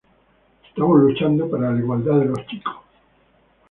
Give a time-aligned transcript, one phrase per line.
[0.67, 2.73] Estamos luchando para la igualdad de los chicos.